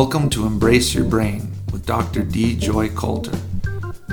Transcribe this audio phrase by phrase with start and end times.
[0.00, 2.22] Welcome to Embrace Your Brain with Dr.
[2.22, 3.36] Dee Joy Coulter.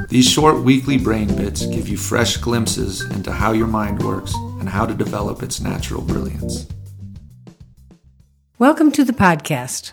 [0.09, 4.67] These short weekly brain bits give you fresh glimpses into how your mind works and
[4.67, 6.65] how to develop its natural brilliance.
[8.57, 9.91] Welcome to the podcast.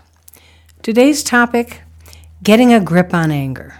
[0.80, 1.82] Today's topic
[2.42, 3.74] getting a grip on anger.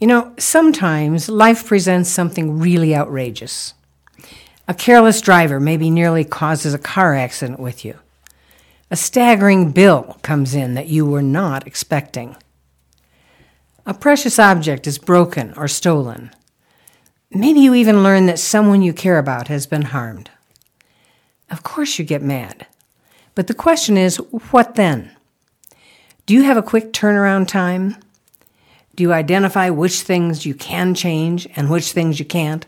[0.00, 3.74] You know, sometimes life presents something really outrageous.
[4.66, 8.00] A careless driver maybe nearly causes a car accident with you.
[8.92, 12.36] A staggering bill comes in that you were not expecting.
[13.86, 16.30] A precious object is broken or stolen.
[17.30, 20.28] Maybe you even learn that someone you care about has been harmed.
[21.50, 22.66] Of course, you get mad.
[23.34, 24.18] But the question is,
[24.50, 25.16] what then?
[26.26, 27.96] Do you have a quick turnaround time?
[28.94, 32.66] Do you identify which things you can change and which things you can't?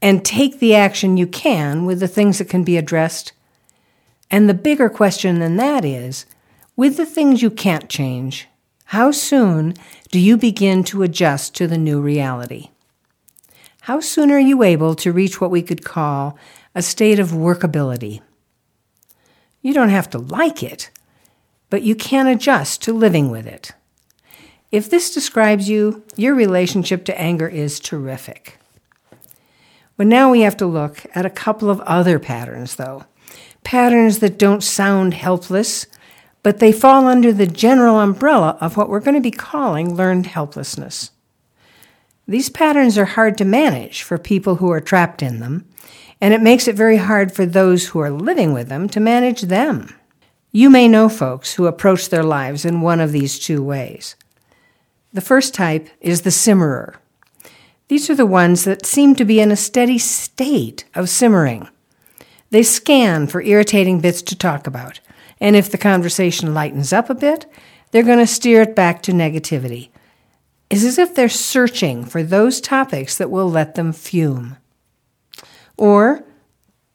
[0.00, 3.32] And take the action you can with the things that can be addressed
[4.30, 6.26] and the bigger question than that is
[6.76, 8.48] with the things you can't change,
[8.86, 9.74] how soon
[10.10, 12.70] do you begin to adjust to the new reality?
[13.82, 16.36] How soon are you able to reach what we could call
[16.74, 18.20] a state of workability?
[19.62, 20.90] You don't have to like it,
[21.68, 23.72] but you can adjust to living with it.
[24.72, 28.58] If this describes you, your relationship to anger is terrific.
[29.96, 33.04] Well, now we have to look at a couple of other patterns, though,
[33.64, 35.86] patterns that don't sound helpless,
[36.42, 40.26] but they fall under the general umbrella of what we're going to be calling learned
[40.26, 41.10] helplessness.
[42.26, 45.66] These patterns are hard to manage for people who are trapped in them,
[46.20, 49.42] and it makes it very hard for those who are living with them to manage
[49.42, 49.94] them.
[50.52, 54.16] You may know folks who approach their lives in one of these two ways.
[55.12, 56.96] The first type is the simmerer.
[57.88, 61.68] These are the ones that seem to be in a steady state of simmering.
[62.50, 65.00] They scan for irritating bits to talk about,
[65.40, 67.46] and if the conversation lightens up a bit,
[67.90, 69.90] they're going to steer it back to negativity.
[70.68, 74.56] It's as if they're searching for those topics that will let them fume.
[75.76, 76.24] Or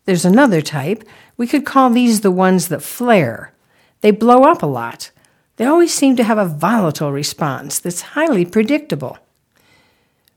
[0.06, 1.04] there's another type.
[1.36, 3.54] We could call these the ones that flare.
[4.02, 5.12] They blow up a lot.
[5.58, 9.18] They always seem to have a volatile response that's highly predictable.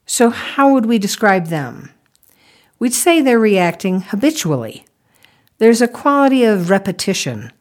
[0.07, 1.91] So, how would we describe them?
[2.78, 4.87] We'd say they're reacting habitually.
[5.59, 7.53] There's a quality of repetition.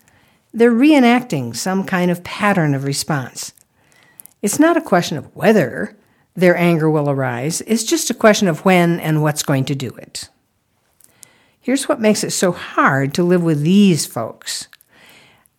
[0.53, 3.53] They're reenacting some kind of pattern of response.
[4.41, 5.97] It's not a question of whether
[6.35, 9.89] their anger will arise, it's just a question of when and what's going to do
[9.89, 10.29] it.
[11.59, 14.67] Here's what makes it so hard to live with these folks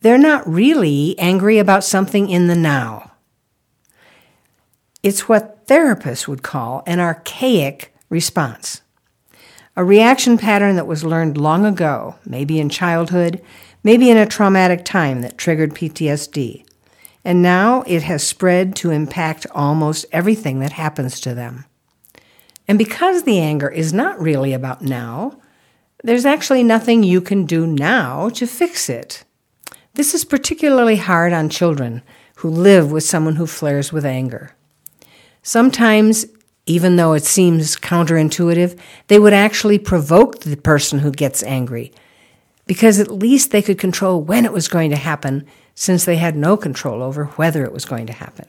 [0.00, 3.10] they're not really angry about something in the now.
[5.03, 8.82] It's what therapists would call an archaic response
[9.78, 13.40] a reaction pattern that was learned long ago, maybe in childhood,
[13.84, 16.64] maybe in a traumatic time that triggered PTSD.
[17.24, 21.64] And now it has spread to impact almost everything that happens to them.
[22.66, 25.38] And because the anger is not really about now,
[26.02, 29.22] there's actually nothing you can do now to fix it.
[29.94, 32.02] This is particularly hard on children
[32.38, 34.56] who live with someone who flares with anger.
[35.44, 36.26] Sometimes
[36.68, 41.92] even though it seems counterintuitive, they would actually provoke the person who gets angry
[42.66, 46.36] because at least they could control when it was going to happen since they had
[46.36, 48.46] no control over whether it was going to happen.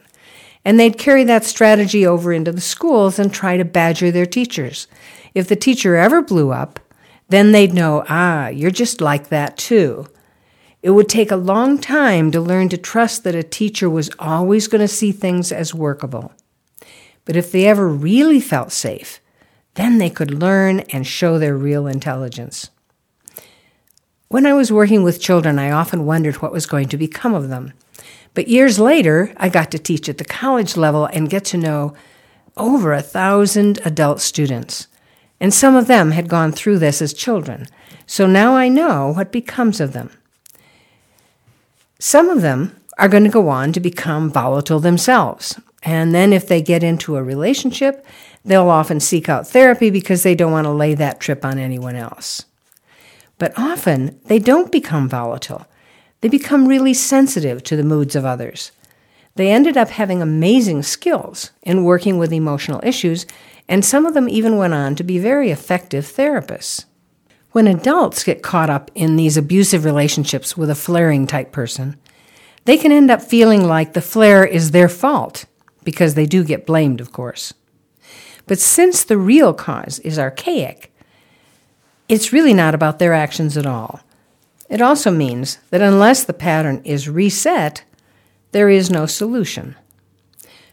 [0.64, 4.86] And they'd carry that strategy over into the schools and try to badger their teachers.
[5.34, 6.78] If the teacher ever blew up,
[7.30, 10.06] then they'd know, ah, you're just like that too.
[10.82, 14.68] It would take a long time to learn to trust that a teacher was always
[14.68, 16.34] going to see things as workable.
[17.30, 19.20] But if they ever really felt safe,
[19.74, 22.70] then they could learn and show their real intelligence.
[24.26, 27.48] When I was working with children, I often wondered what was going to become of
[27.48, 27.72] them.
[28.34, 31.94] But years later, I got to teach at the college level and get to know
[32.56, 34.88] over a thousand adult students.
[35.38, 37.68] And some of them had gone through this as children.
[38.08, 40.10] So now I know what becomes of them.
[42.00, 45.60] Some of them are going to go on to become volatile themselves.
[45.82, 48.04] And then if they get into a relationship,
[48.44, 51.96] they'll often seek out therapy because they don't want to lay that trip on anyone
[51.96, 52.44] else.
[53.38, 55.66] But often they don't become volatile.
[56.20, 58.72] They become really sensitive to the moods of others.
[59.36, 63.24] They ended up having amazing skills in working with emotional issues,
[63.68, 66.84] and some of them even went on to be very effective therapists.
[67.52, 71.96] When adults get caught up in these abusive relationships with a flaring type person,
[72.66, 75.46] they can end up feeling like the flare is their fault
[75.84, 77.54] because they do get blamed, of course.
[78.46, 80.92] But since the real cause is archaic,
[82.08, 84.00] it's really not about their actions at all.
[84.68, 87.84] It also means that unless the pattern is reset,
[88.52, 89.76] there is no solution.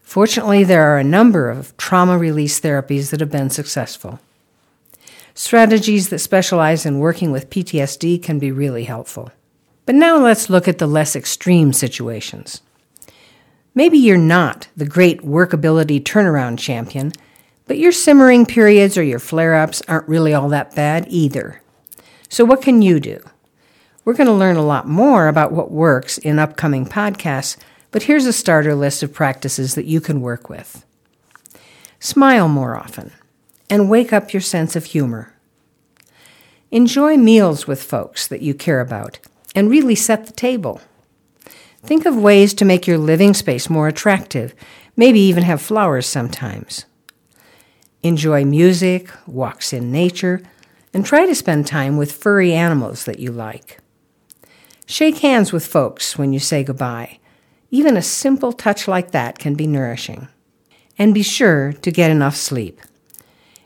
[0.02, 4.20] Fortunately, there are a number of trauma release therapies that have been successful.
[5.34, 9.32] Strategies that specialize in working with PTSD can be really helpful.
[9.86, 12.62] But now let's look at the less extreme situations.
[13.78, 17.14] Maybe you're not the great workability turnaround champion,
[17.68, 21.62] but your simmering periods or your flare ups aren't really all that bad either.
[22.28, 23.20] So, what can you do?
[24.04, 27.56] We're going to learn a lot more about what works in upcoming podcasts,
[27.92, 30.84] but here's a starter list of practices that you can work with.
[32.00, 33.12] Smile more often
[33.70, 35.36] and wake up your sense of humor.
[36.72, 39.20] Enjoy meals with folks that you care about
[39.54, 40.82] and really set the table.
[41.88, 44.54] Think of ways to make your living space more attractive,
[44.98, 46.86] maybe even have flowers sometimes.
[48.04, 50.42] Enjoy music, walks in nature,
[50.94, 53.80] and try to spend time with furry animals that you like.
[54.86, 57.20] Shake hands with folks when you say goodbye.
[57.72, 60.28] Even a simple touch like that can be nourishing.
[60.98, 62.82] And be sure to get enough sleep.